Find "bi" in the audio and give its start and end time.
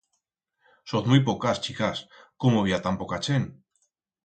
2.69-2.75